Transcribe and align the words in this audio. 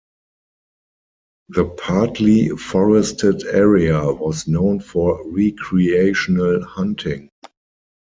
The 1.49 1.65
partly-forested 1.65 3.45
area 3.45 4.03
was 4.11 4.47
known 4.47 4.79
for 4.79 5.21
recreational 5.29 6.65
hunting. 6.65 7.29